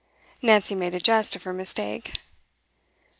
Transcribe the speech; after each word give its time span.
Nancy 0.41 0.73
made 0.73 0.95
a 0.95 0.99
jest 0.99 1.35
of 1.35 1.43
her 1.43 1.53
mistake. 1.53 2.13